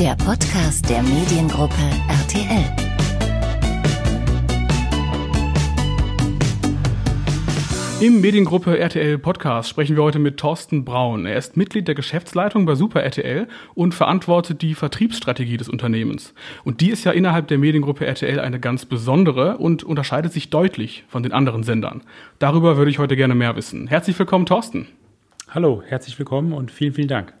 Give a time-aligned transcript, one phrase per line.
[0.00, 1.74] der Podcast der Mediengruppe
[2.08, 2.64] RTL.
[8.00, 11.26] Im Mediengruppe RTL Podcast sprechen wir heute mit Thorsten Braun.
[11.26, 16.32] Er ist Mitglied der Geschäftsleitung bei Super RTL und verantwortet die Vertriebsstrategie des Unternehmens.
[16.64, 21.04] Und die ist ja innerhalb der Mediengruppe RTL eine ganz besondere und unterscheidet sich deutlich
[21.08, 22.04] von den anderen Sendern.
[22.38, 23.86] Darüber würde ich heute gerne mehr wissen.
[23.86, 24.88] Herzlich willkommen, Thorsten.
[25.52, 27.32] Hallo, herzlich willkommen und vielen, vielen Dank.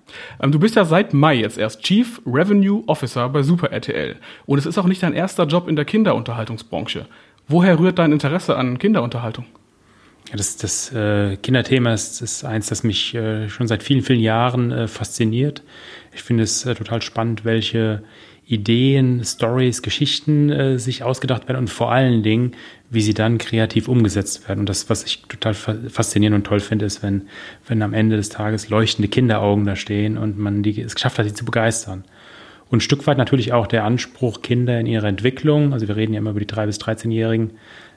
[0.42, 4.16] Ähm, du bist ja seit Mai jetzt erst Chief Revenue Officer bei Super RTL.
[4.46, 7.06] Und es ist auch nicht dein erster Job in der Kinderunterhaltungsbranche.
[7.46, 9.44] Woher rührt dein Interesse an Kinderunterhaltung?
[10.28, 14.18] Ja, das das äh, Kinderthema ist, ist eins, das mich äh, schon seit vielen, vielen
[14.18, 15.62] Jahren äh, fasziniert.
[16.12, 18.02] Ich finde es äh, total spannend, welche
[18.50, 22.52] Ideen, Stories, Geschichten äh, sich ausgedacht werden und vor allen Dingen,
[22.90, 24.60] wie sie dann kreativ umgesetzt werden.
[24.60, 27.28] Und das, was ich total faszinierend und toll finde, ist, wenn,
[27.68, 31.26] wenn am Ende des Tages leuchtende Kinderaugen da stehen und man die, es geschafft hat,
[31.26, 32.04] sie zu begeistern.
[32.70, 36.12] Und ein Stück weit natürlich auch der Anspruch, Kinder in ihrer Entwicklung, also wir reden
[36.12, 37.52] ja immer über die 3- bis 13-Jährigen,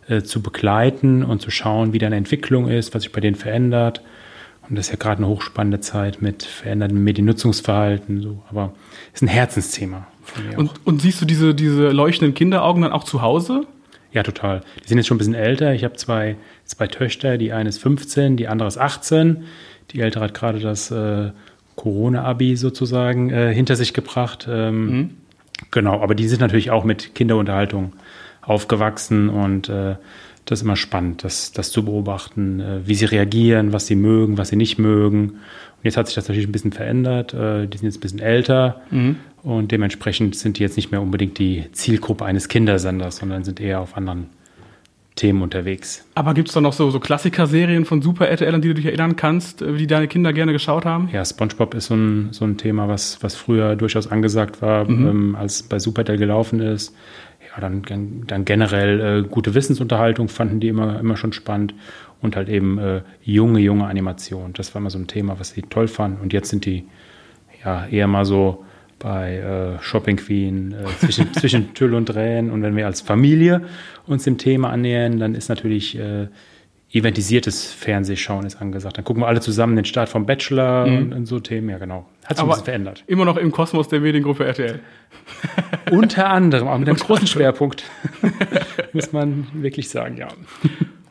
[0.08, 4.04] äh, zu begleiten und zu schauen, wie deine Entwicklung ist, was sich bei denen verändert.
[4.70, 8.22] Und das ist ja gerade eine hochspannende Zeit mit verändertem Mediennutzungsverhalten.
[8.22, 8.44] So.
[8.50, 8.74] Aber
[9.14, 10.08] ist ein Herzensthema.
[10.58, 13.68] Und, und, siehst du diese, diese leuchtenden Kinderaugen dann auch zu Hause?
[14.12, 14.62] Ja, total.
[14.84, 15.74] Die sind jetzt schon ein bisschen älter.
[15.74, 19.44] Ich habe zwei, zwei Töchter, die eine ist 15, die andere ist 18.
[19.92, 21.32] Die ältere hat gerade das äh,
[21.76, 24.48] Corona-Abi sozusagen äh, hinter sich gebracht.
[24.50, 25.10] Ähm, mhm.
[25.72, 27.94] Genau, aber die sind natürlich auch mit Kinderunterhaltung
[28.42, 29.96] aufgewachsen und äh,
[30.46, 34.38] das ist immer spannend, das, das zu beobachten, äh, wie sie reagieren, was sie mögen,
[34.38, 35.30] was sie nicht mögen.
[35.30, 37.34] Und jetzt hat sich das natürlich ein bisschen verändert.
[37.34, 39.18] Äh, die sind jetzt ein bisschen älter mhm.
[39.44, 43.82] Und dementsprechend sind die jetzt nicht mehr unbedingt die Zielgruppe eines Kindersenders, sondern sind eher
[43.82, 44.28] auf anderen
[45.16, 46.06] Themen unterwegs.
[46.16, 48.86] Aber gibt es da noch so, so Klassiker-Serien von Super RTL, an die du dich
[48.86, 51.10] erinnern kannst, äh, die deine Kinder gerne geschaut haben?
[51.12, 55.08] Ja, SpongeBob ist so ein, so ein Thema, was, was früher durchaus angesagt war, mhm.
[55.08, 56.96] ähm, als bei Super RTL gelaufen ist
[57.56, 57.84] ja, dann,
[58.28, 61.74] dann generell äh, gute Wissensunterhaltung fanden die immer, immer schon spannend
[62.22, 64.54] und halt eben äh, junge, junge Animation.
[64.54, 66.22] Das war immer so ein Thema, was sie toll fanden.
[66.22, 66.86] Und jetzt sind die
[67.64, 68.66] ja eher mal so
[69.04, 72.50] bei äh, Shopping Queen äh, zwischen, zwischen Tüll und Tränen.
[72.50, 73.62] Und wenn wir als Familie
[74.08, 76.28] uns dem Thema annähern, dann ist natürlich äh,
[76.94, 78.98] eventisiertes Fernsehschauen ist angesagt.
[78.98, 80.98] Dann gucken wir alle zusammen den Start vom Bachelor mhm.
[80.98, 81.70] und, und, so Themen.
[81.70, 82.06] Ja, genau.
[82.26, 83.04] Hat sich ein bisschen verändert.
[83.08, 84.80] Immer noch im Kosmos der Mediengruppe RTL.
[85.92, 87.84] Unter anderem, auch mit einem großen Schwerpunkt.
[88.94, 90.30] Muss man wirklich sagen, ja.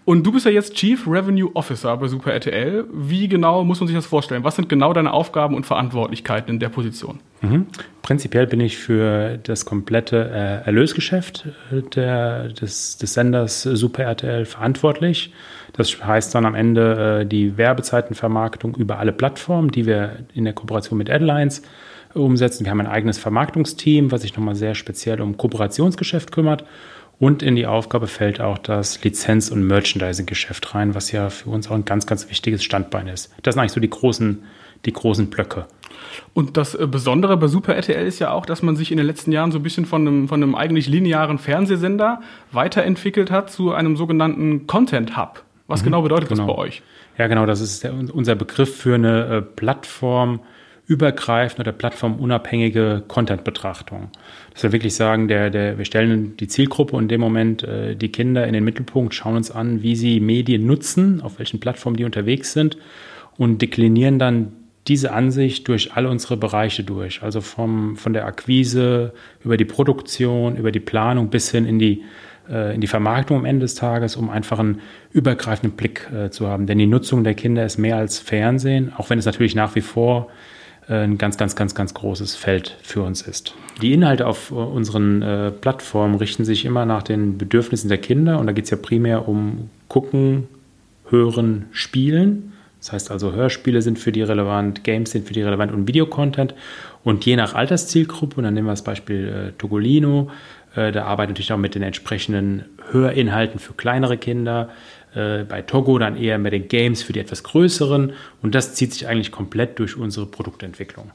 [0.04, 2.86] Und du bist ja jetzt Chief Revenue Officer bei Super RTL.
[2.92, 4.42] Wie genau muss man sich das vorstellen?
[4.42, 7.20] Was sind genau deine Aufgaben und Verantwortlichkeiten in der Position?
[7.40, 7.66] Mhm.
[8.02, 14.44] Prinzipiell bin ich für das komplette äh, Erlösgeschäft äh, der, des, des Senders Super RTL
[14.44, 15.32] verantwortlich.
[15.72, 20.52] Das heißt dann am Ende äh, die Werbezeitenvermarktung über alle Plattformen, die wir in der
[20.52, 21.62] Kooperation mit Airlines
[22.14, 22.64] umsetzen.
[22.64, 26.64] Wir haben ein eigenes Vermarktungsteam, was sich nochmal sehr speziell um Kooperationsgeschäft kümmert.
[27.22, 31.70] Und in die Aufgabe fällt auch das Lizenz- und Merchandising-Geschäft rein, was ja für uns
[31.70, 33.32] auch ein ganz, ganz wichtiges Standbein ist.
[33.44, 34.42] Das sind eigentlich so die großen,
[34.86, 35.66] die großen Blöcke.
[36.34, 39.06] Und das äh, Besondere bei Super RTL ist ja auch, dass man sich in den
[39.06, 43.72] letzten Jahren so ein bisschen von einem, von einem eigentlich linearen Fernsehsender weiterentwickelt hat zu
[43.72, 45.44] einem sogenannten Content Hub.
[45.68, 46.48] Was mhm, genau bedeutet genau.
[46.48, 46.82] das bei euch?
[47.18, 50.40] Ja, genau, das ist der, unser Begriff für eine äh, Plattform,
[50.92, 54.10] übergreifende oder plattformunabhängige Content-Betrachtung.
[54.52, 57.96] Dass wir wirklich sagen, der, der, wir stellen die Zielgruppe und in dem Moment äh,
[57.96, 61.96] die Kinder in den Mittelpunkt, schauen uns an, wie sie Medien nutzen, auf welchen Plattformen
[61.96, 62.76] die unterwegs sind
[63.38, 64.52] und deklinieren dann
[64.86, 67.22] diese Ansicht durch alle unsere Bereiche durch.
[67.22, 72.02] Also vom, von der Akquise über die Produktion, über die Planung bis hin in die,
[72.50, 74.80] äh, in die Vermarktung am Ende des Tages, um einfach einen
[75.12, 76.66] übergreifenden Blick äh, zu haben.
[76.66, 79.80] Denn die Nutzung der Kinder ist mehr als Fernsehen, auch wenn es natürlich nach wie
[79.80, 80.28] vor
[80.88, 83.54] ein ganz, ganz, ganz, ganz großes Feld für uns ist.
[83.80, 88.46] Die Inhalte auf unseren äh, Plattformen richten sich immer nach den Bedürfnissen der Kinder und
[88.46, 90.48] da geht es ja primär um Gucken,
[91.08, 92.52] Hören, Spielen.
[92.80, 96.54] Das heißt also, Hörspiele sind für die relevant, Games sind für die relevant und Videocontent.
[97.04, 100.30] Und je nach Alterszielgruppe, und dann nehmen wir das Beispiel äh, Togolino,
[100.74, 104.70] äh, da arbeitet natürlich auch mit den entsprechenden Hörinhalten für kleinere Kinder,
[105.14, 108.12] äh, bei Togo dann eher mit den Games für die etwas größeren
[108.42, 111.10] und das zieht sich eigentlich komplett durch unsere Produktentwicklung.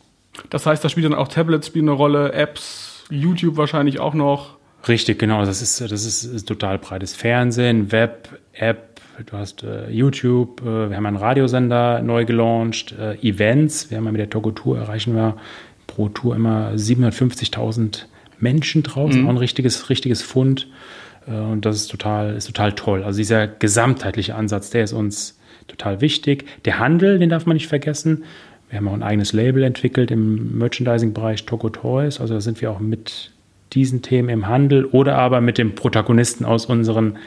[0.50, 4.58] Das heißt, da spielen dann auch Tablets spielen eine Rolle, Apps, YouTube wahrscheinlich auch noch.
[4.88, 5.44] Richtig, genau.
[5.44, 10.90] Das ist, das ist, ist total breites Fernsehen, Web, App, du hast äh, YouTube, äh,
[10.90, 14.78] wir haben einen Radiosender neu gelauncht, äh, Events, wir haben ja mit der Togo Tour
[14.78, 15.38] erreichen wir
[15.88, 18.06] pro Tour immer 750.000
[18.40, 19.28] Menschen draußen, mhm.
[19.28, 20.68] auch ein richtiges, richtiges Fund.
[21.28, 23.04] Äh, und das ist total, ist total toll.
[23.04, 26.46] Also dieser gesamtheitliche Ansatz, der ist uns total wichtig.
[26.66, 28.24] Der Handel, den darf man nicht vergessen.
[28.70, 32.20] Wir haben auch ein eigenes Label entwickelt im Merchandising-Bereich Togo Toys.
[32.20, 33.32] Also da sind wir auch mit
[33.74, 37.18] diesen Themen im Handel oder aber mit dem Protagonisten aus unseren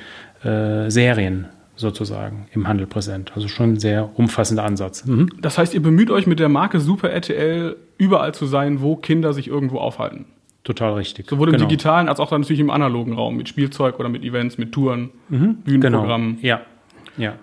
[0.42, 3.32] äh, Serien sozusagen im Handel präsent.
[3.34, 5.06] Also schon ein sehr umfassender Ansatz.
[5.06, 5.30] Mhm.
[5.40, 9.32] Das heißt, ihr bemüht euch mit der Marke Super RTL überall zu sein, wo Kinder
[9.32, 10.26] sich irgendwo aufhalten.
[10.64, 11.28] Total richtig.
[11.28, 11.66] Sowohl im genau.
[11.66, 15.10] digitalen als auch dann natürlich im analogen Raum, mit Spielzeug oder mit Events, mit Touren,
[15.28, 15.56] mhm.
[15.64, 16.36] Bühnenprogrammen.
[16.36, 16.46] Genau.
[16.46, 16.60] Ja,
[17.16, 17.34] ja.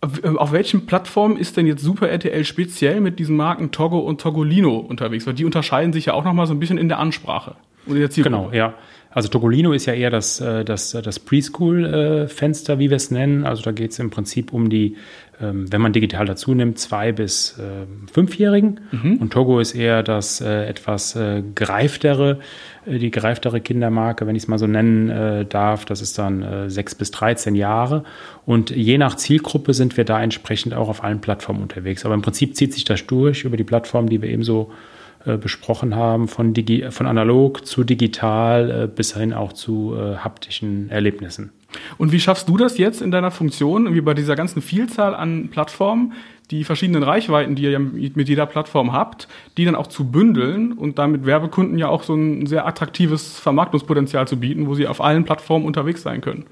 [0.00, 4.76] Auf welchen Plattformen ist denn jetzt Super RTL speziell mit diesen Marken Togo und Togolino
[4.76, 5.26] unterwegs?
[5.26, 8.00] Weil die unterscheiden sich ja auch nochmal so ein bisschen in der Ansprache und in
[8.00, 8.36] der Zielgruppe.
[8.36, 8.74] Genau, ja.
[9.10, 13.44] Also Togolino ist ja eher das, äh, das, das Preschool-Fenster, wie wir es nennen.
[13.44, 14.96] Also da geht es im Prinzip um die,
[15.40, 18.80] wenn man digital dazu nimmt, zwei bis ähm, fünfjährigen.
[18.90, 19.16] Mhm.
[19.18, 22.40] Und Togo ist eher das äh, etwas äh, gereiftere,
[22.86, 25.84] die gereiftere Kindermarke, wenn ich es mal so nennen darf.
[25.84, 28.04] Das ist dann sechs bis 13 Jahre.
[28.46, 32.06] Und je nach Zielgruppe sind wir da entsprechend auch auf allen Plattformen unterwegs.
[32.06, 34.97] Aber im Prinzip zieht sich das durch über die Plattformen, die wir eben so äh,
[35.36, 40.90] besprochen haben, von, Digi von analog zu digital äh, bis hin auch zu äh, haptischen
[40.90, 41.52] Erlebnissen.
[41.98, 45.48] Und wie schaffst du das jetzt in deiner Funktion, wie bei dieser ganzen Vielzahl an
[45.48, 46.14] Plattformen,
[46.50, 49.28] die verschiedenen Reichweiten, die ihr ja mit jeder Plattform habt,
[49.58, 54.26] die dann auch zu bündeln und damit Werbekunden ja auch so ein sehr attraktives Vermarktungspotenzial
[54.26, 56.46] zu bieten, wo sie auf allen Plattformen unterwegs sein können?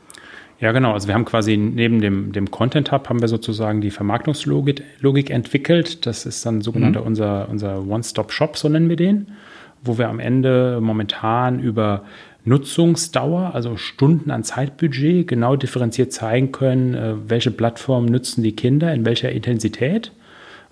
[0.59, 0.93] Ja, genau.
[0.93, 5.31] Also wir haben quasi neben dem, dem Content Hub haben wir sozusagen die Vermarktungslogik Logik
[5.31, 6.07] entwickelt.
[6.07, 7.07] Das ist dann sogenannter mhm.
[7.07, 9.29] unser, unser One-Stop-Shop, so nennen wir den,
[9.83, 12.05] wo wir am Ende momentan über
[12.47, 18.95] Nutzungsdauer, also Stunden an Zeitbudget, genau differenziert zeigen können, äh, welche Plattformen nutzen die Kinder,
[18.95, 20.13] in welcher Intensität.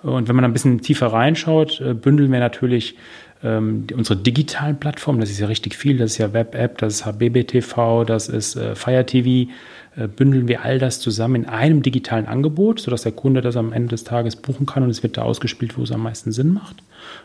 [0.02, 2.96] Und wenn man ein bisschen tiefer reinschaut, äh, bündeln wir natürlich
[3.44, 7.06] ähm, unsere digitalen Plattformen, das ist ja richtig viel, das ist ja Web-App, das ist
[7.06, 9.50] HBBTV, das ist äh, Fire TV,
[9.96, 13.72] äh, bündeln wir all das zusammen in einem digitalen Angebot, sodass der Kunde das am
[13.74, 16.54] Ende des Tages buchen kann und es wird da ausgespielt, wo es am meisten Sinn
[16.54, 16.82] macht.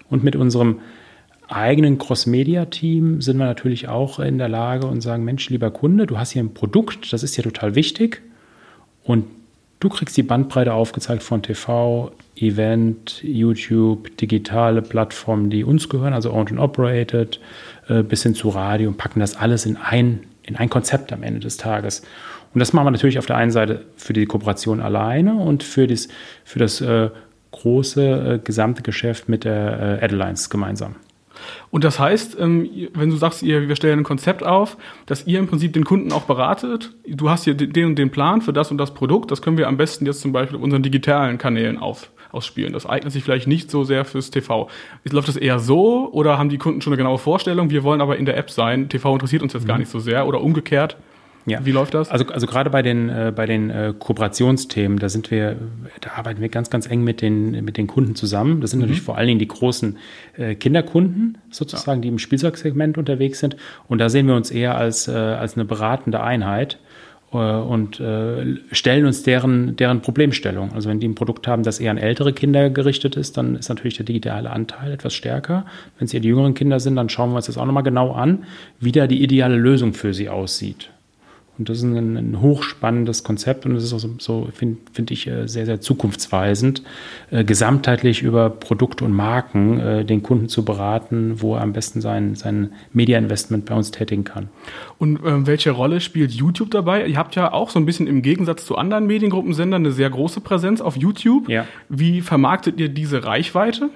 [0.09, 0.81] Und mit unserem
[1.47, 6.17] eigenen Cross-Media-Team sind wir natürlich auch in der Lage und sagen, Mensch, lieber Kunde, du
[6.17, 8.21] hast hier ein Produkt, das ist dir total wichtig
[9.03, 9.23] und
[9.79, 16.31] Du kriegst die Bandbreite aufgezeigt von TV, Event, YouTube, digitale Plattformen, die uns gehören, also
[16.31, 17.39] owned and operated,
[17.87, 21.23] äh, bis hin zu Radio und packen das alles in ein, in ein Konzept am
[21.23, 22.03] Ende des Tages.
[22.53, 25.85] Und das machen wir natürlich auf der einen Seite für die Kooperation alleine und für
[25.87, 26.07] das,
[26.43, 27.09] für das äh,
[27.51, 30.95] große äh, gesamte Geschäft mit der äh, Adelines gemeinsam.
[31.71, 35.47] Und das heißt, ähm, wenn du sagst, wir stellen ein Konzept auf, dass ihr im
[35.47, 38.77] Prinzip den Kunden auch beratet, du hast hier den und den Plan für das und
[38.77, 42.11] das Produkt, das können wir am besten jetzt zum Beispiel auf unseren digitalen Kanälen auf,
[42.31, 42.73] ausspielen.
[42.73, 44.69] Das eignet sich vielleicht nicht so sehr fürs TV.
[45.09, 48.17] Läuft das eher so oder haben die Kunden schon eine genaue Vorstellung, wir wollen aber
[48.17, 49.81] in der App sein, TV interessiert uns jetzt gar mhm.
[49.81, 50.97] nicht so sehr oder umgekehrt?
[51.45, 51.65] Ja.
[51.65, 52.09] Wie läuft das?
[52.09, 55.57] Also, also gerade bei den, äh, bei den äh, Kooperationsthemen, da sind wir,
[56.01, 58.61] da arbeiten wir ganz, ganz eng mit den, mit den Kunden zusammen.
[58.61, 58.83] Das sind mhm.
[58.83, 59.97] natürlich vor allen Dingen die großen
[60.37, 62.03] äh, Kinderkunden sozusagen, ja.
[62.03, 63.55] die im Spielzeugsegment unterwegs sind.
[63.87, 66.77] Und da sehen wir uns eher als, äh, als eine beratende Einheit
[67.37, 70.73] und äh, stellen uns deren, deren Problemstellung.
[70.73, 73.69] Also wenn die ein Produkt haben, das eher an ältere Kinder gerichtet ist, dann ist
[73.69, 75.65] natürlich der digitale Anteil etwas stärker.
[75.97, 78.13] Wenn es eher die jüngeren Kinder sind, dann schauen wir uns das auch nochmal genau
[78.13, 78.45] an,
[78.79, 80.89] wie da die ideale Lösung für sie aussieht.
[81.59, 85.11] Und das ist ein, ein hochspannendes Konzept und das ist auch so, so finde find
[85.11, 86.83] ich, äh, sehr, sehr zukunftsweisend,
[87.31, 91.99] äh, gesamtheitlich über Produkte und Marken äh, den Kunden zu beraten, wo er am besten
[91.99, 94.47] sein, sein Media-Investment bei uns tätigen kann.
[94.97, 97.05] Und äh, welche Rolle spielt YouTube dabei?
[97.05, 100.39] Ihr habt ja auch so ein bisschen im Gegensatz zu anderen Mediengruppensendern eine sehr große
[100.39, 101.49] Präsenz auf YouTube.
[101.49, 101.65] Ja.
[101.89, 103.89] Wie vermarktet ihr diese Reichweite?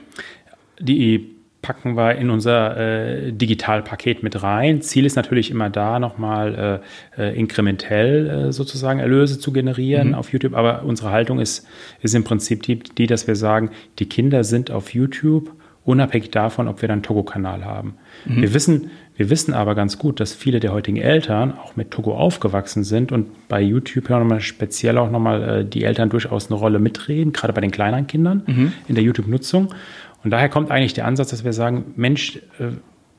[0.79, 1.32] Die
[1.63, 4.81] packen wir in unser äh, Digitalpaket mit rein.
[4.81, 6.81] Ziel ist natürlich immer da, nochmal
[7.17, 10.13] äh, äh, inkrementell äh, sozusagen Erlöse zu generieren mhm.
[10.13, 10.53] auf YouTube.
[10.53, 11.65] Aber unsere Haltung ist,
[12.01, 15.51] ist im Prinzip die, die, dass wir sagen, die Kinder sind auf YouTube
[15.85, 17.95] unabhängig davon, ob wir dann Togo-Kanal haben.
[18.25, 18.41] Mhm.
[18.41, 22.15] Wir wissen, wir wissen aber ganz gut, dass viele der heutigen Eltern auch mit Togo
[22.15, 26.59] aufgewachsen sind und bei YouTube ja nochmal speziell auch nochmal äh, die Eltern durchaus eine
[26.59, 28.73] Rolle mitreden, gerade bei den kleineren Kindern mhm.
[28.87, 29.73] in der YouTube-Nutzung.
[30.23, 32.71] Und daher kommt eigentlich der Ansatz, dass wir sagen, Mensch, äh,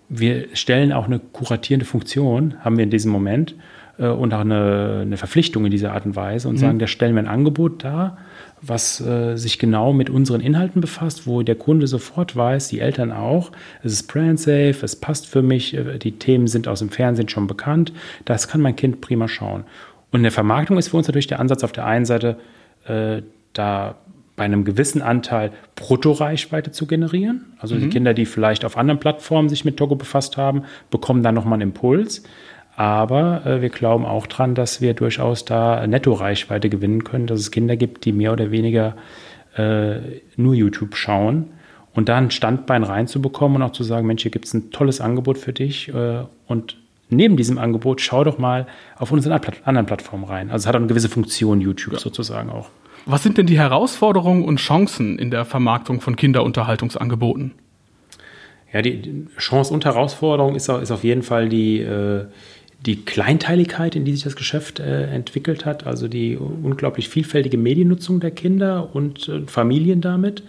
[0.09, 3.55] wir stellen auch eine kuratierende Funktion, haben wir in diesem Moment,
[3.99, 6.61] äh, und auch eine, eine Verpflichtung in dieser Art und Weise und mhm.
[6.61, 8.19] sagen, da stellen wir ein Angebot dar,
[8.61, 13.13] was äh, sich genau mit unseren Inhalten befasst, wo der Kunde sofort weiß, die Eltern
[13.13, 17.29] auch, es ist brand safe, es passt für mich, die Themen sind aus dem Fernsehen
[17.29, 17.93] schon bekannt,
[18.25, 19.65] das kann mein Kind prima schauen.
[20.11, 22.39] Und in der Vermarktung ist für uns natürlich der Ansatz auf der einen Seite,
[22.87, 23.97] äh, da
[24.37, 27.53] bei einem gewissen Anteil Bruttoreichweite zu generieren.
[27.59, 27.81] Also mhm.
[27.81, 31.61] die Kinder, die vielleicht auf anderen Plattformen sich mit Togo befasst haben, bekommen dann nochmal
[31.61, 32.25] einen Impuls.
[32.77, 37.51] Aber äh, wir glauben auch dran, dass wir durchaus da Netto-Reichweite gewinnen können, dass es
[37.53, 38.97] Kinder gibt, die mehr oder weniger
[39.57, 39.99] äh,
[40.37, 41.51] nur YouTube schauen
[41.95, 45.01] und da ein Standbein reinzubekommen und auch zu sagen, Mensch, hier gibt es ein tolles
[45.01, 46.77] Angebot für dich äh, und
[47.09, 50.51] neben diesem Angebot schau doch mal auf unsere anderen Plattformen rein.
[50.51, 52.01] Also es hat auch eine gewisse Funktion YouTube ja.
[52.01, 52.71] sozusagen auch.
[53.07, 57.53] Was sind denn die Herausforderungen und Chancen in der Vermarktung von Kinderunterhaltungsangeboten?
[58.73, 62.25] Ja, die Chance und Herausforderung ist, ist auf jeden Fall die, äh,
[62.85, 68.21] die Kleinteiligkeit, in die sich das Geschäft äh, entwickelt hat, also die unglaublich vielfältige Mediennutzung
[68.21, 70.43] der Kinder und äh, Familien damit.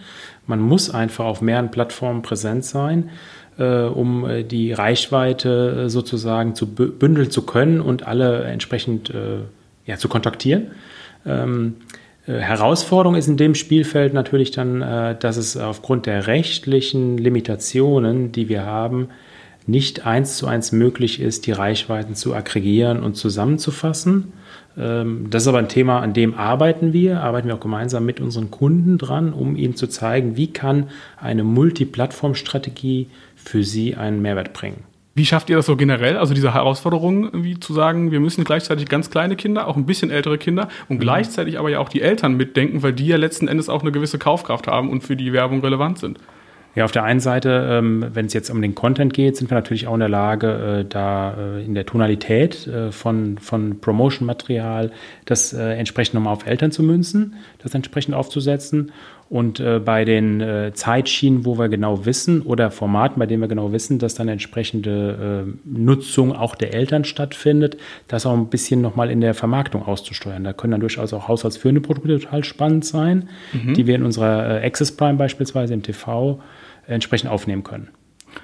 [0.46, 3.10] Man muss einfach auf mehreren Plattformen präsent sein,
[3.58, 9.10] um die Reichweite sozusagen zu bündeln zu können und alle entsprechend
[9.86, 10.72] ja, zu kontaktieren.
[11.24, 11.76] Ähm,
[12.26, 14.80] Herausforderung ist in dem Spielfeld natürlich dann,
[15.20, 19.08] dass es aufgrund der rechtlichen Limitationen, die wir haben,
[19.66, 24.32] nicht eins zu eins möglich ist, die Reichweiten zu aggregieren und zusammenzufassen.
[24.78, 28.20] Ähm, das ist aber ein Thema, an dem arbeiten wir, arbeiten wir auch gemeinsam mit
[28.20, 30.88] unseren Kunden dran, um ihnen zu zeigen, wie kann
[31.20, 34.84] eine Multiplattform-Strategie für sie einen Mehrwert bringen.
[35.16, 36.18] Wie schafft ihr das so generell?
[36.18, 40.10] Also diese Herausforderung, wie zu sagen, wir müssen gleichzeitig ganz kleine Kinder, auch ein bisschen
[40.10, 41.00] ältere Kinder und mhm.
[41.00, 44.18] gleichzeitig aber ja auch die Eltern mitdenken, weil die ja letzten Endes auch eine gewisse
[44.18, 46.18] Kaufkraft haben und für die Werbung relevant sind.
[46.76, 49.54] Ja, auf der einen Seite, ähm, wenn es jetzt um den Content geht, sind wir
[49.54, 54.92] natürlich auch in der Lage, äh, da äh, in der Tonalität äh, von, von Promotion-Material
[55.24, 58.92] das entsprechend nochmal auf Eltern zu münzen, das entsprechend aufzusetzen.
[59.28, 63.48] Und äh, bei den äh, Zeitschienen, wo wir genau wissen, oder Formaten, bei denen wir
[63.48, 67.76] genau wissen, dass dann entsprechende Nutzung auch der Eltern stattfindet,
[68.08, 70.44] das auch ein bisschen nochmal in der Vermarktung auszusteuern.
[70.44, 73.74] Da können dann durchaus auch haushaltsführende Produkte total spannend sein, mhm.
[73.74, 76.40] die wir in unserer Access Prime beispielsweise im TV
[76.86, 77.88] entsprechend aufnehmen können.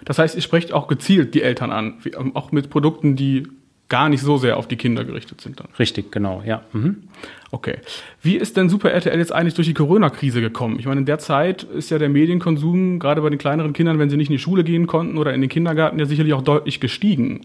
[0.05, 3.47] Das heißt, ihr sprecht auch gezielt die Eltern an, ähm, auch mit Produkten, die
[3.93, 5.69] gar nicht so sehr auf die Kinder gerichtet sind dann.
[5.79, 6.63] Richtig, genau, ja.
[6.73, 7.03] Mhm.
[7.51, 7.77] Okay.
[8.23, 10.79] Wie ist denn Super RTL jetzt eigentlich durch die Corona-Krise gekommen?
[10.79, 14.09] Ich meine, in der Zeit ist ja der Medienkonsum, gerade bei den kleineren Kindern, wenn
[14.09, 16.81] sie nicht in die Schule gehen konnten oder in den Kindergarten, ja sicherlich auch deutlich
[16.81, 17.43] gestiegen.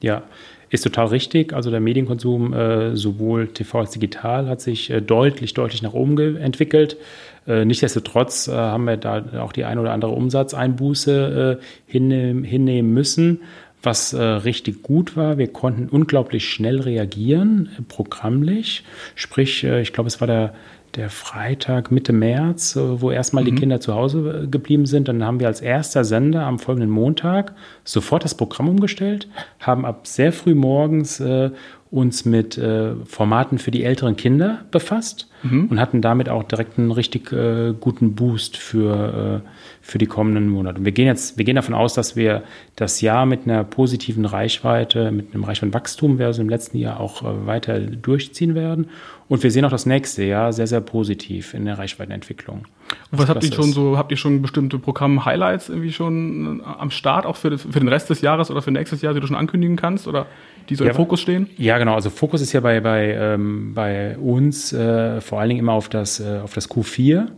[0.00, 0.24] Ja,
[0.68, 1.52] ist total richtig.
[1.52, 6.36] Also der Medienkonsum, äh, sowohl TV als digital, hat sich äh, deutlich, deutlich nach oben
[6.36, 6.96] entwickelt.
[7.46, 13.42] Äh, nichtsdestotrotz haben wir da auch die ein oder andere Umsatzeinbuße hinnehmen, hinnehmen müssen
[13.84, 15.38] was äh, richtig gut war.
[15.38, 18.84] Wir konnten unglaublich schnell reagieren, äh, programmlich.
[19.14, 20.54] Sprich, äh, ich glaube, es war der,
[20.94, 23.48] der Freitag Mitte März, wo erstmal mhm.
[23.48, 25.08] die Kinder zu Hause geblieben sind.
[25.08, 30.06] Dann haben wir als erster Sender am folgenden Montag sofort das Programm umgestellt, haben ab
[30.06, 31.50] sehr früh morgens äh,
[31.94, 35.68] uns mit äh, Formaten für die älteren Kinder befasst mhm.
[35.68, 39.48] und hatten damit auch direkt einen richtig äh, guten Boost für, äh,
[39.80, 40.84] für die kommenden Monate.
[40.84, 42.42] wir gehen jetzt, wir gehen davon aus, dass wir
[42.74, 47.46] das Jahr mit einer positiven Reichweite, mit einem Reichweitenwachstum versus im letzten Jahr auch äh,
[47.46, 48.88] weiter durchziehen werden.
[49.28, 52.66] Und wir sehen auch das nächste Jahr sehr, sehr positiv in der Reichweitenentwicklung.
[53.10, 56.90] Und was habt ihr schon so, habt ihr schon bestimmte Programm-Highlights irgendwie schon äh, am
[56.90, 59.36] Start, auch für, für den Rest des Jahres oder für nächstes Jahr, die du schon
[59.36, 60.08] ankündigen kannst?
[60.08, 60.26] Oder
[60.68, 61.48] die so ja, im Fokus stehen?
[61.56, 61.94] Ja, genau.
[61.94, 65.88] Also Fokus ist ja bei, bei, ähm, bei uns äh, vor allen Dingen immer auf
[65.88, 67.28] das, äh, auf das Q4.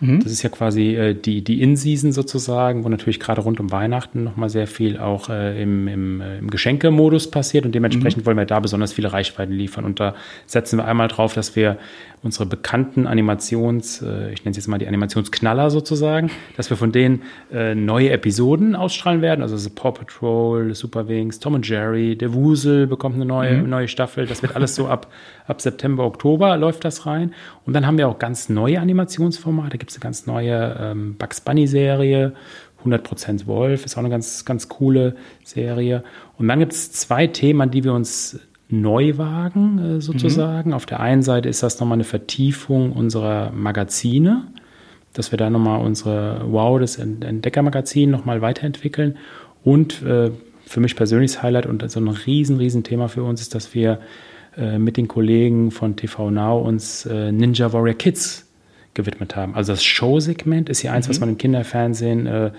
[0.00, 0.22] Mhm.
[0.22, 4.24] Das ist ja quasi äh, die, die In-Season sozusagen, wo natürlich gerade rund um Weihnachten
[4.24, 8.26] nochmal sehr viel auch äh, im, im, äh, im Geschenkemodus passiert und dementsprechend mhm.
[8.26, 9.84] wollen wir da besonders viele Reichweiten liefern.
[9.84, 10.14] Und da
[10.46, 11.76] setzen wir einmal drauf, dass wir
[12.22, 16.92] unsere bekannten Animations, äh, ich nenne es jetzt mal die Animationsknaller sozusagen, dass wir von
[16.92, 17.22] denen
[17.52, 19.42] äh, neue Episoden ausstrahlen werden.
[19.42, 23.70] Also so Paw Patrol, Super Wings, Tom und Jerry, der Wusel bekommt eine neue, mhm.
[23.70, 24.26] neue Staffel.
[24.26, 25.10] Das wird alles so ab,
[25.46, 27.32] ab September, Oktober läuft das rein.
[27.64, 29.70] Und dann haben wir auch ganz neue Animationsformate.
[29.70, 32.34] Da gibt es eine ganz neue ähm, Bugs Bunny Serie
[32.84, 36.02] 100% Wolf ist auch eine ganz, ganz coole Serie.
[36.38, 40.70] Und dann gibt es zwei Themen, an die wir uns Neuwagen äh, sozusagen.
[40.70, 40.74] Mhm.
[40.74, 44.46] Auf der einen Seite ist das nochmal eine Vertiefung unserer Magazine,
[45.12, 49.16] dass wir da nochmal unsere Wow, das Entdeckermagazin nochmal weiterentwickeln.
[49.64, 50.30] Und äh,
[50.66, 54.00] für mich persönliches Highlight und so ein riesen, riesen Thema für uns ist, dass wir
[54.56, 58.46] äh, mit den Kollegen von TV Now uns äh, Ninja Warrior Kids
[58.94, 59.54] gewidmet haben.
[59.54, 61.10] Also das Showsegment ist ja eins, mhm.
[61.10, 62.50] was man im Kinderfernsehen äh,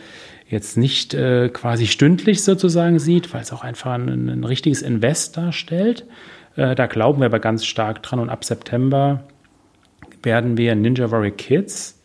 [0.52, 5.38] jetzt nicht äh, quasi stündlich sozusagen sieht, weil es auch einfach ein, ein richtiges Invest
[5.38, 6.06] darstellt.
[6.56, 9.24] Äh, da glauben wir aber ganz stark dran und ab September
[10.24, 12.01] werden wir Ninja Warrior Kids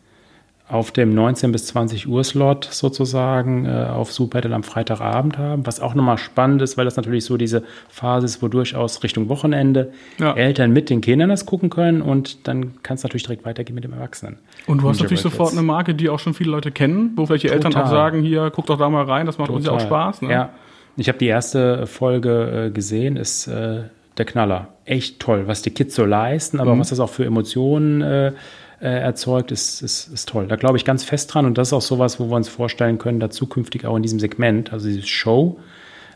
[0.69, 5.79] auf dem 19 bis 20 Uhr Slot sozusagen äh, auf Super am Freitagabend haben, was
[5.79, 9.93] auch nochmal spannend ist, weil das natürlich so diese Phase ist, wo durchaus Richtung Wochenende
[10.19, 10.33] ja.
[10.33, 13.85] Eltern mit den Kindern das gucken können und dann kann es natürlich direkt weitergehen mit
[13.85, 14.39] dem Erwachsenen.
[14.65, 17.49] Und du hast natürlich sofort eine Marke, die auch schon viele Leute kennen, wo welche
[17.49, 19.57] Eltern auch sagen, hier, guck doch da mal rein, das macht Total.
[19.57, 20.23] uns ja auch Spaß.
[20.23, 20.31] Ne?
[20.31, 20.49] Ja,
[20.97, 23.83] ich habe die erste Folge äh, gesehen, ist äh,
[24.17, 24.69] der Knaller.
[24.83, 26.79] Echt toll, was die Kids so leisten, aber mhm.
[26.79, 28.33] was das auch für Emotionen äh,
[28.79, 30.47] äh, erzeugt, ist, ist, ist toll.
[30.47, 32.97] Da glaube ich ganz fest dran und das ist auch sowas, wo wir uns vorstellen
[32.97, 35.59] können, da zukünftig auch in diesem Segment, also diese Show,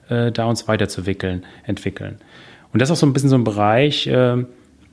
[0.10, 2.18] äh, da uns weiterzuentwickeln, entwickeln.
[2.74, 4.44] Und das ist auch so ein bisschen so ein Bereich, äh,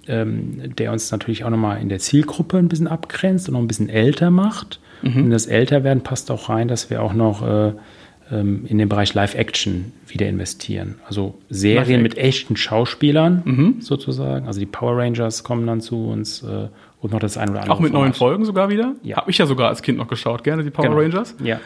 [0.08, 3.68] ähm, der uns natürlich auch nochmal in der Zielgruppe ein bisschen abgrenzt und noch ein
[3.68, 4.80] bisschen älter macht.
[5.02, 5.24] Mhm.
[5.24, 7.72] Und das Älterwerden passt auch rein, dass wir auch noch äh,
[8.32, 10.96] ähm, in den Bereich Live-Action wieder investieren.
[11.06, 13.76] Also Serien mit echten Schauspielern mhm.
[13.80, 14.46] sozusagen.
[14.46, 16.68] Also die Power Rangers kommen dann zu uns äh,
[17.00, 17.74] und noch das ein oder andere.
[17.74, 18.08] Auch mit Format.
[18.08, 18.94] neuen Folgen sogar wieder?
[19.02, 19.18] Ja.
[19.18, 21.00] Habe ich ja sogar als Kind noch geschaut, gerne die Power genau.
[21.00, 21.36] Rangers.
[21.42, 21.60] Ja.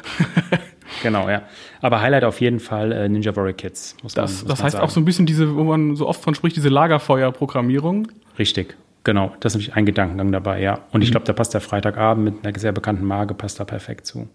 [1.03, 1.43] genau, ja.
[1.81, 3.97] Aber Highlight auf jeden Fall äh, Ninja Warrior Kids.
[4.03, 4.85] Muss das, man, muss das heißt sagen.
[4.85, 8.09] auch so ein bisschen diese, wo man so oft von spricht, diese Lagerfeuer-Programmierung.
[8.39, 8.77] Richtig.
[9.05, 10.81] Genau, das ist nämlich ein Gedankengang dabei, ja.
[10.93, 11.13] Und ich mhm.
[11.13, 14.29] glaube, da passt der Freitagabend mit einer sehr bekannten Marke, passt da perfekt zu.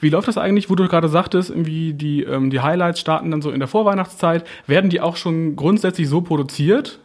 [0.00, 3.42] Wie läuft das eigentlich, wo du gerade sagtest, irgendwie die, ähm, die Highlights starten dann
[3.42, 4.44] so in der Vorweihnachtszeit?
[4.66, 7.00] Werden die auch schon grundsätzlich so produziert,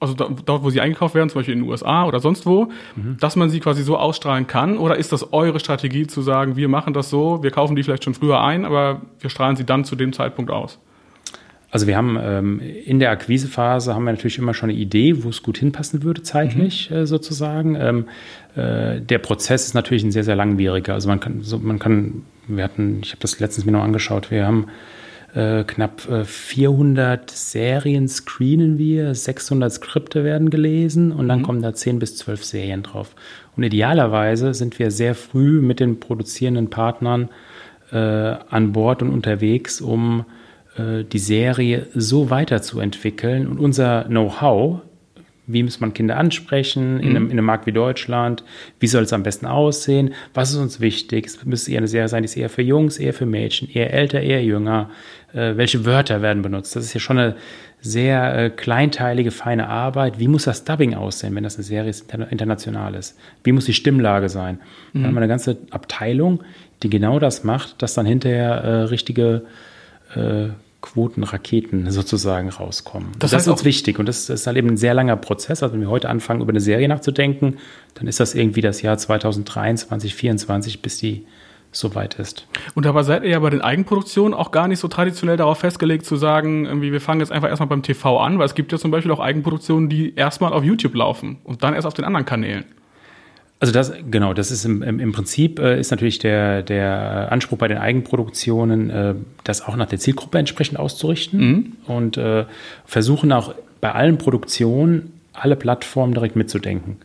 [0.00, 2.68] also da, dort, wo sie eingekauft werden, zum Beispiel in den USA oder sonst wo,
[2.96, 3.16] mhm.
[3.20, 4.78] dass man sie quasi so ausstrahlen kann?
[4.78, 8.04] Oder ist das eure Strategie zu sagen, wir machen das so, wir kaufen die vielleicht
[8.04, 10.78] schon früher ein, aber wir strahlen sie dann zu dem Zeitpunkt aus?
[11.70, 15.28] Also wir haben ähm, in der Akquisephase haben wir natürlich immer schon eine Idee, wo
[15.28, 16.96] es gut hinpassen würde zeitlich mhm.
[16.96, 17.74] äh, sozusagen.
[17.74, 18.04] Ähm,
[18.54, 20.94] äh, der Prozess ist natürlich ein sehr sehr langwieriger.
[20.94, 24.30] Also man kann, so, man kann, wir hatten, ich habe das letztens mir noch angeschaut.
[24.30, 24.68] Wir haben
[25.36, 31.42] äh, knapp 400 äh, Serien screenen wir, 600 Skripte werden gelesen und dann mhm.
[31.44, 33.14] kommen da 10 bis 12 Serien drauf.
[33.54, 37.28] Und idealerweise sind wir sehr früh mit den produzierenden Partnern
[37.92, 40.24] äh, an Bord und unterwegs, um
[40.78, 44.80] äh, die Serie so weiterzuentwickeln und unser Know-how,
[45.46, 47.30] wie muss man Kinder ansprechen in, einem, mhm.
[47.30, 48.44] in einem Markt wie Deutschland,
[48.80, 52.08] wie soll es am besten aussehen, was ist uns wichtig, es müsste eher eine Serie
[52.08, 54.90] sein, die ist eher für Jungs, eher für Mädchen, eher älter, eher jünger,
[55.32, 57.36] äh, welche Wörter werden benutzt, das ist ja schon eine
[57.80, 60.18] sehr äh, kleinteilige, feine Arbeit.
[60.18, 63.16] Wie muss das Dubbing aussehen, wenn das eine Serie ist, international ist?
[63.44, 64.60] Wie muss die Stimmlage sein?
[64.92, 65.02] Mhm.
[65.02, 66.42] Da haben wir eine ganze Abteilung,
[66.82, 69.42] die genau das macht, dass dann hinterher äh, richtige
[70.14, 70.48] äh,
[70.86, 73.08] Quotenraketen sozusagen rauskommen.
[73.18, 75.62] Das, das ist uns wichtig und das, ist halt eben ein sehr langer Prozess.
[75.62, 77.56] Also wenn wir heute anfangen, über eine Serie nachzudenken,
[77.94, 81.26] dann ist das irgendwie das Jahr 2023, 2024, bis die
[81.72, 82.46] soweit ist.
[82.74, 86.06] Und dabei seid ihr ja bei den Eigenproduktionen auch gar nicht so traditionell darauf festgelegt
[86.06, 88.78] zu sagen, irgendwie, wir fangen jetzt einfach erstmal beim TV an, weil es gibt ja
[88.78, 92.24] zum Beispiel auch Eigenproduktionen, die erstmal auf YouTube laufen und dann erst auf den anderen
[92.24, 92.64] Kanälen.
[93.58, 97.68] Also das, genau, das ist im, im, Prinzip äh, ist natürlich der, der Anspruch bei
[97.68, 99.14] den Eigenproduktionen, äh,
[99.44, 101.72] das auch nach der Zielgruppe entsprechend auszurichten mhm.
[101.86, 102.44] und äh,
[102.84, 106.98] versuchen auch bei allen Produktionen alle Plattformen direkt mitzudenken.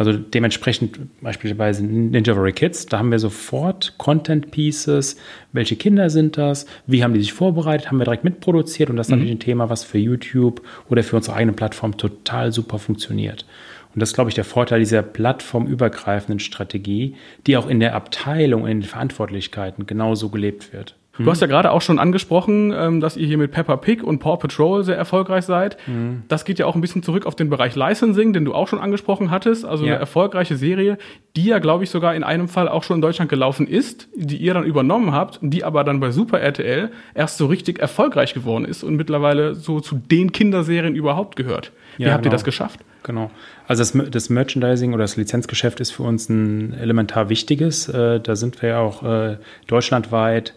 [0.00, 5.18] Also dementsprechend beispielsweise Ninja Warrior Kids, da haben wir sofort Content Pieces,
[5.52, 9.08] welche Kinder sind das, wie haben die sich vorbereitet, haben wir direkt mitproduziert und das
[9.08, 9.18] ist mhm.
[9.18, 13.44] natürlich ein Thema, was für YouTube oder für unsere eigene Plattform total super funktioniert.
[13.94, 18.66] Und das ist, glaube ich, der Vorteil dieser plattformübergreifenden Strategie, die auch in der Abteilung,
[18.66, 20.96] in den Verantwortlichkeiten genauso gelebt wird.
[21.24, 24.18] Du hast ja gerade auch schon angesprochen, ähm, dass ihr hier mit Peppa Pig und
[24.18, 25.76] Paw Patrol sehr erfolgreich seid.
[25.86, 26.22] Mhm.
[26.28, 28.78] Das geht ja auch ein bisschen zurück auf den Bereich Licensing, den du auch schon
[28.78, 29.64] angesprochen hattest.
[29.64, 29.92] Also ja.
[29.92, 30.98] eine erfolgreiche Serie,
[31.36, 34.36] die ja, glaube ich, sogar in einem Fall auch schon in Deutschland gelaufen ist, die
[34.36, 38.64] ihr dann übernommen habt, die aber dann bei Super RTL erst so richtig erfolgreich geworden
[38.64, 41.72] ist und mittlerweile so zu den Kinderserien überhaupt gehört.
[41.96, 42.32] Wie ja, habt genau.
[42.32, 42.80] ihr das geschafft?
[43.02, 43.30] Genau.
[43.66, 47.88] Also das, das, Merchandising oder das Lizenzgeschäft ist für uns ein elementar wichtiges.
[47.88, 50.54] Äh, da sind wir auch äh, deutschlandweit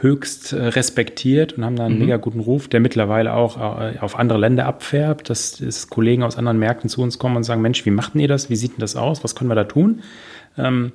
[0.00, 2.00] höchst äh, respektiert und haben da einen mhm.
[2.00, 6.58] mega guten Ruf, der mittlerweile auch auf andere Länder abfärbt, dass, dass Kollegen aus anderen
[6.58, 8.50] Märkten zu uns kommen und sagen, Mensch, wie macht ihr das?
[8.50, 9.24] Wie sieht denn das aus?
[9.24, 10.02] Was können wir da tun?
[10.56, 10.92] Ähm,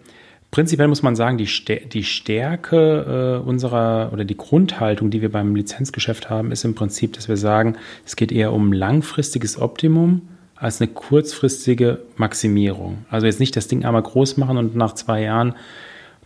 [0.51, 1.47] prinzipiell muss man sagen, die,
[1.89, 7.13] die Stärke äh, unserer oder die Grundhaltung, die wir beim Lizenzgeschäft haben, ist im Prinzip,
[7.13, 10.21] dass wir sagen, es geht eher um langfristiges Optimum
[10.55, 13.05] als eine kurzfristige Maximierung.
[13.09, 15.55] Also jetzt nicht das Ding einmal groß machen und nach zwei Jahren,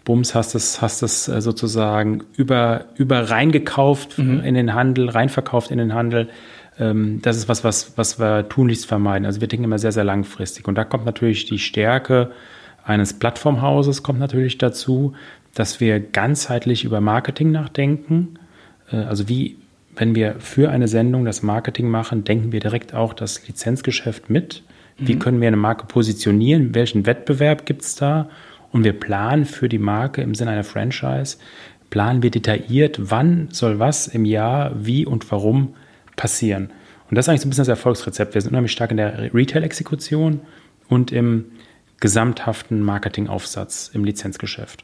[0.08, 4.40] bums, hast es hast es äh, sozusagen über, über reingekauft mhm.
[4.40, 6.30] in den Handel, reinverkauft in den Handel.
[6.80, 9.26] Ähm, das ist was, was, was wir tunlichst vermeiden.
[9.26, 10.66] Also wir denken immer sehr, sehr langfristig.
[10.68, 12.32] Und da kommt natürlich die Stärke
[12.86, 15.14] eines Plattformhauses kommt natürlich dazu,
[15.54, 18.40] dass wir ganzheitlich über Marketing nachdenken.
[18.90, 19.58] Äh, also wie
[19.98, 24.64] wenn wir für eine Sendung das Marketing machen, denken wir direkt auch das Lizenzgeschäft mit.
[24.98, 25.20] Wie mhm.
[25.20, 26.74] können wir eine Marke positionieren?
[26.76, 28.30] Welchen Wettbewerb gibt es da?
[28.72, 31.38] Und wir planen für die Marke im Sinne einer Franchise,
[31.90, 35.76] planen wir detailliert, wann soll was im Jahr, wie und warum
[36.16, 36.70] passieren.
[37.10, 38.34] Und das ist eigentlich so ein bisschen das Erfolgsrezept.
[38.34, 40.42] Wir sind unheimlich stark in der Retail-Exekution
[40.90, 41.46] und im
[42.00, 44.84] gesamthaften Marketingaufsatz im Lizenzgeschäft.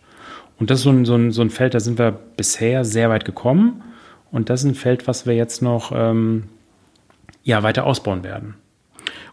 [0.59, 3.09] Und das ist so ein, so, ein, so ein Feld, da sind wir bisher sehr
[3.09, 3.83] weit gekommen.
[4.31, 6.45] Und das ist ein Feld, was wir jetzt noch ähm,
[7.43, 8.55] ja, weiter ausbauen werden.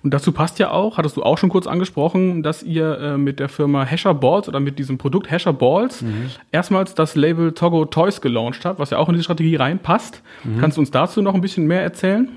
[0.03, 3.39] Und dazu passt ja auch, hattest du auch schon kurz angesprochen, dass ihr äh, mit
[3.39, 6.31] der Firma Hasher Balls oder mit diesem Produkt Hasher Balls mhm.
[6.53, 10.23] erstmals das Label Togo Toys gelauncht habt, was ja auch in diese Strategie reinpasst.
[10.45, 10.59] Mhm.
[10.59, 12.29] Kannst du uns dazu noch ein bisschen mehr erzählen?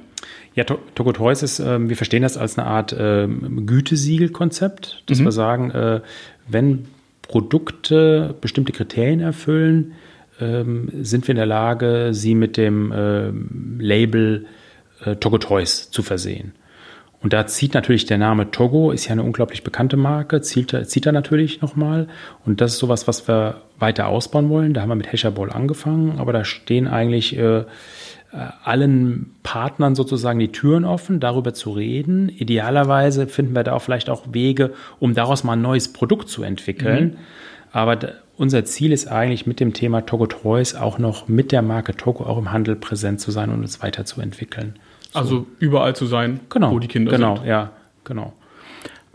[0.55, 5.25] Ja, Togo Toys ist, äh, wir verstehen das als eine Art äh, Gütesiegelkonzept, dass mhm.
[5.25, 6.01] wir sagen, äh,
[6.47, 6.85] wenn
[7.21, 9.93] Produkte bestimmte Kriterien erfüllen,
[10.39, 13.31] ähm, sind wir in der Lage, sie mit dem äh,
[13.79, 14.45] Label
[15.03, 16.53] äh, Togo Toys zu versehen.
[17.23, 21.05] Und da zieht natürlich der Name Togo, ist ja eine unglaublich bekannte Marke, zieht, zieht
[21.05, 22.07] er natürlich nochmal.
[22.45, 24.73] Und das ist sowas, was wir weiter ausbauen wollen.
[24.73, 27.63] Da haben wir mit Hesherball angefangen, aber da stehen eigentlich äh, äh,
[28.63, 32.27] allen Partnern sozusagen die Türen offen, darüber zu reden.
[32.27, 36.43] Idealerweise finden wir da auch vielleicht auch Wege, um daraus mal ein neues Produkt zu
[36.43, 37.05] entwickeln.
[37.05, 37.17] Mhm.
[37.71, 37.99] Aber
[38.35, 42.25] unser Ziel ist eigentlich mit dem Thema Togo Toys auch noch mit der Marke Togo
[42.25, 44.75] auch im Handel präsent zu sein und es weiterzuentwickeln.
[45.13, 45.19] So.
[45.19, 47.43] Also überall zu sein, genau, wo die Kinder genau, sind.
[47.45, 47.71] Genau, ja,
[48.03, 48.33] genau.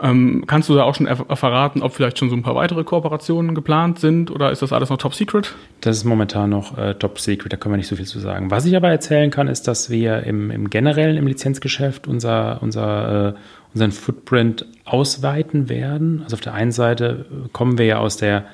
[0.01, 3.53] Ähm, kannst du da auch schon verraten, ob vielleicht schon so ein paar weitere Kooperationen
[3.53, 5.55] geplant sind oder ist das alles noch top secret?
[5.81, 8.49] Das ist momentan noch äh, top secret, da können wir nicht so viel zu sagen.
[8.49, 13.29] Was ich aber erzählen kann, ist, dass wir im, im generellen, im Lizenzgeschäft unser, unser,
[13.29, 13.33] äh,
[13.73, 16.21] unseren Footprint ausweiten werden.
[16.23, 18.45] Also auf der einen Seite kommen wir ja aus der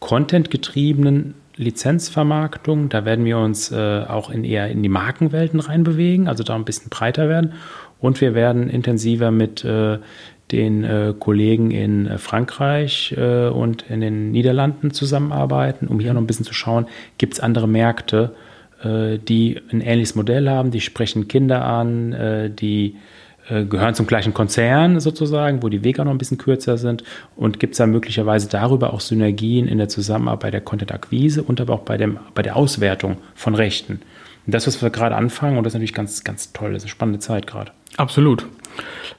[0.00, 2.88] Content-getriebenen Lizenzvermarktung.
[2.88, 6.64] Da werden wir uns äh, auch in eher in die Markenwelten reinbewegen, also da ein
[6.64, 7.52] bisschen breiter werden.
[8.00, 9.98] Und wir werden intensiver mit äh,
[10.52, 16.20] den äh, Kollegen in äh, Frankreich äh, und in den Niederlanden zusammenarbeiten, um hier noch
[16.20, 16.86] ein bisschen zu schauen,
[17.18, 18.34] gibt es andere Märkte,
[18.82, 22.96] äh, die ein ähnliches Modell haben, die sprechen Kinder an, die
[23.48, 27.02] gehören zum gleichen Konzern sozusagen, wo die Wege auch noch ein bisschen kürzer sind
[27.36, 31.74] und gibt es da möglicherweise darüber auch Synergien in der Zusammenarbeit der Content-Akquise und aber
[31.74, 34.00] auch bei, dem, bei der Auswertung von Rechten.
[34.46, 36.86] Und das, was wir gerade anfangen, und das ist natürlich ganz, ganz toll, das ist
[36.86, 37.72] eine spannende Zeit gerade.
[37.96, 38.46] Absolut.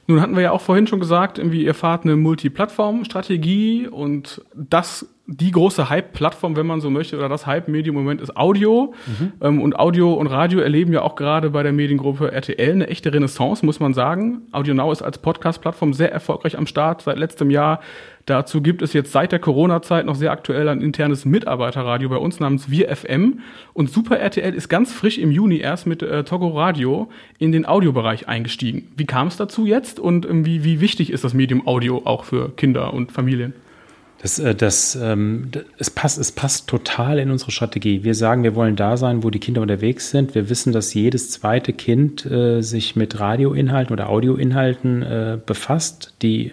[0.06, 5.06] Nun hatten wir ja auch vorhin schon gesagt, irgendwie ihr fahrt eine Multiplattform-Strategie und das
[5.32, 8.92] die große Hype-Plattform, wenn man so möchte, oder das Hype-Medium im Moment ist Audio.
[9.06, 9.32] Mhm.
[9.40, 13.14] Ähm, und Audio und Radio erleben ja auch gerade bei der Mediengruppe RTL eine echte
[13.14, 14.42] Renaissance, muss man sagen.
[14.50, 17.80] Audio Now ist als Podcast-Plattform sehr erfolgreich am Start seit letztem Jahr.
[18.26, 22.40] Dazu gibt es jetzt seit der Corona-Zeit noch sehr aktuell ein internes Mitarbeiterradio bei uns
[22.40, 23.38] namens Wir FM.
[23.72, 27.66] Und Super RTL ist ganz frisch im Juni erst mit äh, Togo Radio in den
[27.66, 28.88] Audiobereich eingestiegen.
[28.96, 32.24] Wie kam es dazu jetzt und ähm, wie, wie wichtig ist das Medium Audio auch
[32.24, 33.54] für Kinder und Familien?
[34.22, 38.04] Das, äh, das, ähm, es, passt, es passt total in unsere Strategie.
[38.04, 40.34] Wir sagen, wir wollen da sein, wo die Kinder unterwegs sind.
[40.34, 46.14] Wir wissen, dass jedes zweite Kind äh, sich mit Radioinhalten oder Audioinhalten äh, befasst.
[46.22, 46.52] Die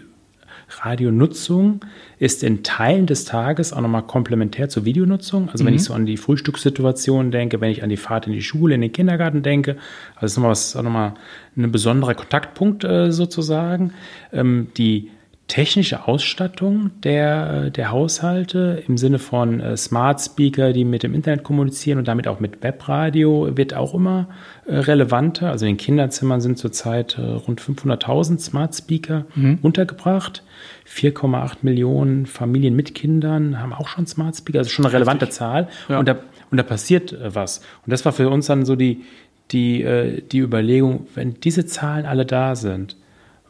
[0.81, 1.81] Radionutzung
[2.19, 5.49] ist in Teilen des Tages auch nochmal komplementär zur Videonutzung.
[5.49, 5.67] Also mhm.
[5.67, 8.75] wenn ich so an die Frühstückssituation denke, wenn ich an die Fahrt in die Schule,
[8.75, 9.77] in den Kindergarten denke,
[10.15, 11.13] also das ist nochmal, was, auch nochmal
[11.55, 13.93] ein besonderer Kontaktpunkt äh, sozusagen.
[14.31, 15.09] Ähm, die
[15.47, 21.43] technische Ausstattung der, der Haushalte im Sinne von äh, Smart Speaker, die mit dem Internet
[21.43, 24.27] kommunizieren und damit auch mit Webradio, wird auch immer
[24.65, 25.49] äh, relevanter.
[25.49, 29.59] Also in den Kinderzimmern sind zurzeit äh, rund 500.000 Smart Speaker mhm.
[29.61, 30.43] untergebracht.
[30.85, 35.39] 4,8 Millionen Familien mit Kindern haben auch schon Smart Speaker, also schon eine relevante Richtig.
[35.39, 35.69] Zahl.
[35.87, 35.99] Ja.
[35.99, 36.17] Und, da,
[36.51, 37.59] und da passiert äh, was.
[37.85, 39.03] Und das war für uns dann so die,
[39.51, 42.97] die, äh, die Überlegung, wenn diese Zahlen alle da sind,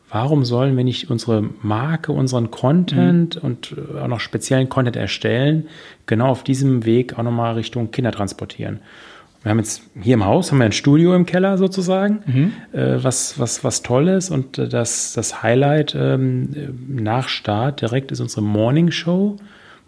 [0.09, 3.41] warum sollen wir nicht unsere Marke, unseren Content mhm.
[3.49, 5.67] und äh, auch noch speziellen Content erstellen,
[6.05, 8.79] genau auf diesem Weg auch nochmal Richtung Kinder transportieren?
[9.43, 12.53] Wir haben jetzt hier im Haus haben wir ein Studio im Keller sozusagen, mhm.
[12.73, 14.29] äh, was, was, was toll ist.
[14.29, 16.49] Und äh, das, das Highlight ähm,
[16.89, 19.37] nach Start direkt ist unsere Morning Show,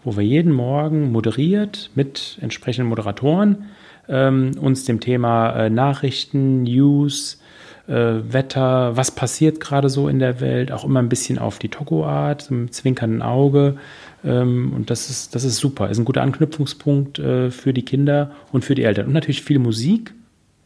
[0.04, 3.66] wo wir jeden Morgen moderiert mit entsprechenden Moderatoren
[4.08, 7.39] ähm, uns dem Thema äh, Nachrichten, News,
[7.86, 12.42] Wetter, was passiert gerade so in der Welt, auch immer ein bisschen auf die Togo-Art,
[12.42, 13.76] so mit zwinkernden Auge.
[14.24, 18.32] Ähm, und das ist, das ist super, ist ein guter Anknüpfungspunkt äh, für die Kinder
[18.52, 19.06] und für die Eltern.
[19.06, 20.12] Und natürlich viel Musik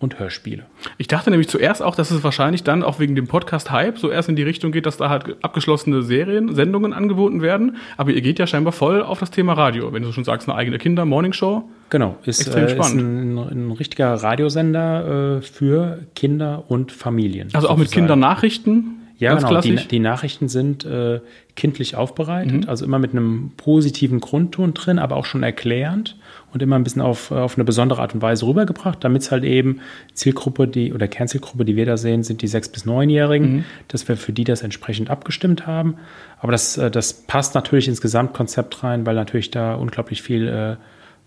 [0.00, 0.64] und Hörspiele.
[0.98, 4.28] Ich dachte nämlich zuerst auch, dass es wahrscheinlich dann auch wegen dem Podcast-Hype so erst
[4.28, 7.76] in die Richtung geht, dass da halt abgeschlossene Serien, Sendungen angeboten werden.
[7.96, 9.92] Aber ihr geht ja scheinbar voll auf das Thema Radio.
[9.92, 11.68] Wenn du schon sagst, eine eigene Kinder-Morning-Show.
[11.94, 17.50] Genau, ist, äh, ist ein, ein, richtiger Radiosender äh, für Kinder und Familien.
[17.52, 18.96] Also auch mit Kindernachrichten?
[19.18, 19.60] Ja, genau.
[19.60, 21.20] Die, die, Nachrichten sind äh,
[21.54, 22.68] kindlich aufbereitet, mhm.
[22.68, 26.16] also immer mit einem positiven Grundton drin, aber auch schon erklärend
[26.52, 29.44] und immer ein bisschen auf, auf eine besondere Art und Weise rübergebracht, damit es halt
[29.44, 29.78] eben
[30.14, 33.64] Zielgruppe, die oder Kernzielgruppe, die wir da sehen, sind die sechs bis neunjährigen, mhm.
[33.86, 35.94] dass wir für die das entsprechend abgestimmt haben.
[36.40, 40.76] Aber das, äh, das passt natürlich ins Gesamtkonzept rein, weil natürlich da unglaublich viel äh,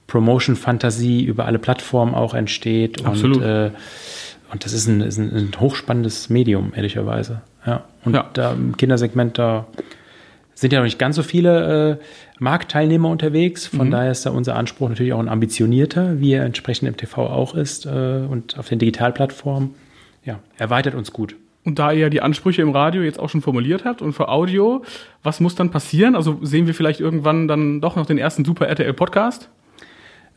[0.07, 3.37] Promotion-Fantasie über alle Plattformen auch entsteht Absolut.
[3.37, 3.71] und äh,
[4.49, 7.41] und das ist ein, ist ein, ein hochspannendes Medium, ehrlicherweise.
[7.65, 7.83] Ja.
[8.05, 8.29] Und Ja.
[8.33, 9.67] da im Kindersegment, da
[10.53, 12.03] sind ja noch nicht ganz so viele äh,
[12.39, 13.67] Marktteilnehmer unterwegs.
[13.67, 17.27] Von daher ist da unser Anspruch natürlich auch ein ambitionierter, wie er entsprechend im TV
[17.27, 17.89] auch ist äh,
[18.29, 19.71] und auf den Digitalplattformen.
[20.23, 21.35] Ja, erweitert uns gut.
[21.65, 24.81] Und da ihr die Ansprüche im Radio jetzt auch schon formuliert habt und für Audio,
[25.23, 26.15] was muss dann passieren?
[26.15, 29.49] Also sehen wir vielleicht irgendwann dann doch noch den ersten Super RTL Podcast?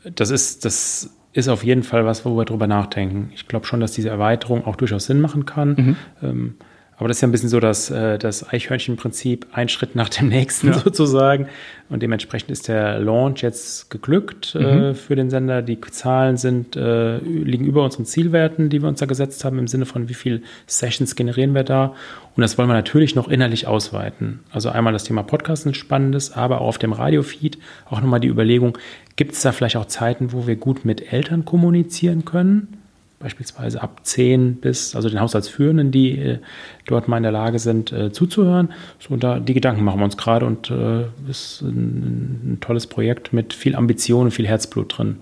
[0.03, 3.31] Das ist, das ist auf jeden Fall was, wo wir drüber nachdenken.
[3.33, 5.97] Ich glaube schon, dass diese Erweiterung auch durchaus Sinn machen kann.
[6.21, 6.55] Ähm,
[7.01, 10.27] aber das ist ja ein bisschen so das, äh, das Eichhörnchen-Prinzip, ein Schritt nach dem
[10.27, 10.73] nächsten Ja.
[10.83, 11.47] sozusagen.
[11.89, 15.63] Und dementsprechend ist der Launch jetzt geglückt äh, für den Sender.
[15.63, 19.67] Die Zahlen sind, äh, liegen über unseren Zielwerten, die wir uns da gesetzt haben, im
[19.67, 21.95] Sinne von wie viel Sessions generieren wir da.
[22.35, 24.41] Und das wollen wir natürlich noch innerlich ausweiten.
[24.51, 27.57] Also einmal das Thema Podcast ein spannendes, aber auch auf dem Radiofeed
[27.89, 28.77] auch nochmal die Überlegung,
[29.15, 32.77] gibt es da vielleicht auch Zeiten, wo wir gut mit Eltern kommunizieren können?
[33.19, 36.39] Beispielsweise ab 10 bis, also den Haushaltsführenden, die äh,
[36.87, 38.73] dort mal in der Lage sind, äh, zuzuhören.
[38.97, 42.87] So, und da, die Gedanken machen wir uns gerade und äh, ist ein, ein tolles
[42.87, 45.17] Projekt mit viel Ambition und viel Herzblut drin.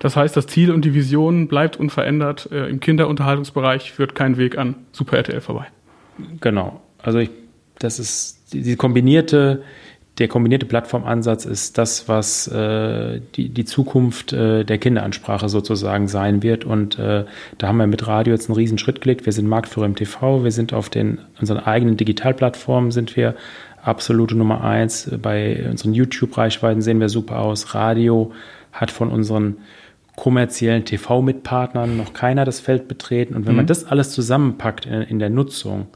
[0.00, 2.48] Das heißt, das Ziel und die Vision bleibt unverändert.
[2.52, 5.66] Äh, Im Kinderunterhaltungsbereich führt kein Weg an Super RTL vorbei.
[6.40, 6.80] Genau.
[6.98, 7.30] Also ich,
[7.78, 9.62] das ist die, die kombinierte,
[10.18, 16.42] der kombinierte Plattformansatz ist das, was äh, die, die Zukunft äh, der Kinderansprache sozusagen sein
[16.42, 16.64] wird.
[16.64, 17.24] Und äh,
[17.58, 19.26] da haben wir mit Radio jetzt einen riesen Schritt gelegt.
[19.26, 23.34] Wir sind Marktführer im TV, wir sind auf den unseren eigenen Digitalplattformen sind wir
[23.82, 25.10] absolute Nummer eins.
[25.22, 27.74] Bei unseren YouTube-Reichweiten sehen wir super aus.
[27.74, 28.32] Radio
[28.72, 29.58] hat von unseren
[30.16, 33.36] kommerziellen TV-Mitpartnern noch keiner das Feld betreten.
[33.36, 35.86] Und wenn man das alles zusammenpackt in, in der Nutzung,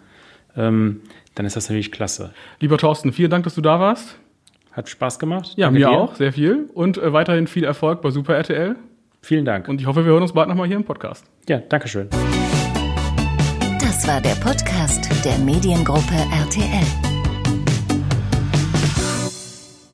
[0.57, 1.01] ähm,
[1.35, 2.33] dann ist das natürlich klasse.
[2.61, 4.19] Lieber Thorsten, vielen Dank, dass du da warst.
[4.73, 5.53] Hat Spaß gemacht.
[5.57, 5.93] Ja, Danke mir dir.
[5.93, 6.69] auch, sehr viel.
[6.75, 8.77] Und äh, weiterhin viel Erfolg bei Super RTL.
[9.21, 9.69] Vielen Dank.
[9.69, 11.25] Und ich hoffe, wir hören uns bald nochmal hier im Podcast.
[11.49, 12.09] ja, Dankeschön.
[13.81, 17.12] Das war der Podcast der Mediengruppe RTL.